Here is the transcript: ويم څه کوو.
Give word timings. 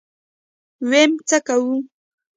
ويم 0.89 1.11
څه 1.27 1.37
کوو. 1.47 1.73